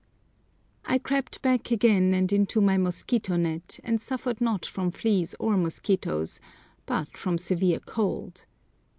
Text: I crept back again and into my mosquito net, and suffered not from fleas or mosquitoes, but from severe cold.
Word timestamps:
I 0.83 0.97
crept 0.97 1.43
back 1.43 1.69
again 1.69 2.11
and 2.15 2.33
into 2.33 2.59
my 2.59 2.75
mosquito 2.75 3.35
net, 3.37 3.77
and 3.83 4.01
suffered 4.01 4.41
not 4.41 4.65
from 4.65 4.89
fleas 4.89 5.35
or 5.39 5.55
mosquitoes, 5.57 6.39
but 6.87 7.15
from 7.15 7.37
severe 7.37 7.79
cold. 7.79 8.45